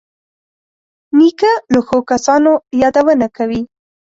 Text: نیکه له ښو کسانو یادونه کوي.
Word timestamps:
نیکه 1.17 1.51
له 1.73 1.79
ښو 1.87 1.97
کسانو 2.11 2.51
یادونه 2.81 3.27
کوي. 3.37 3.61